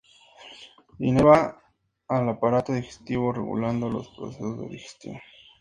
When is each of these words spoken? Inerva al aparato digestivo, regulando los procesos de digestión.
Inerva 0.97 1.61
al 2.07 2.27
aparato 2.27 2.73
digestivo, 2.73 3.31
regulando 3.31 3.87
los 3.87 4.07
procesos 4.09 4.57
de 4.61 4.67
digestión. 4.69 5.19